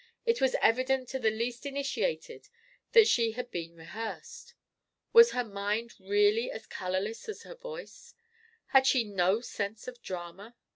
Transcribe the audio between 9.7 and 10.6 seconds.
of drama?